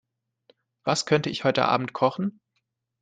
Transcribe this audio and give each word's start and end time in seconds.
Was 0.83 1.05
könnte 1.05 1.29
ich 1.29 1.43
heute 1.43 1.65
Abend 1.65 1.93
kochen? 1.93 2.41